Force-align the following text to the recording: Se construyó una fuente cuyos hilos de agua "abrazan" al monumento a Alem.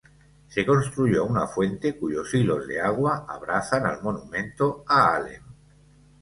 Se 0.47 0.65
construyó 0.65 1.25
una 1.25 1.45
fuente 1.45 1.95
cuyos 1.95 2.33
hilos 2.33 2.67
de 2.67 2.81
agua 2.81 3.27
"abrazan" 3.29 3.85
al 3.85 4.01
monumento 4.01 4.83
a 4.87 5.15
Alem. 5.17 5.43